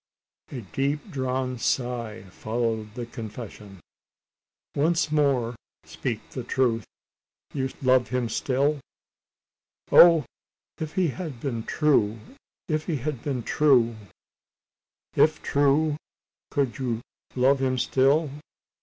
A 0.51 0.61
deep 0.61 1.11
drawn 1.11 1.59
sigh 1.59 2.23
followed 2.31 2.95
the 2.95 3.05
confession. 3.05 3.79
"Once 4.75 5.11
more 5.11 5.55
speak 5.83 6.27
the 6.31 6.43
truth 6.43 6.85
you 7.53 7.69
love 7.83 8.07
him 8.09 8.27
still?" 8.27 8.79
"Oh! 9.91 10.25
if 10.79 10.95
he 10.95 11.09
had 11.09 11.39
been 11.39 11.61
true 11.61 12.17
if 12.67 12.87
he 12.87 12.95
had 12.95 13.21
been 13.21 13.43
true!" 13.43 13.95
"If 15.15 15.39
true, 15.43 15.89
you 15.89 15.97
could 16.73 17.01
love 17.35 17.59
him 17.61 17.77
still?" 17.77 18.31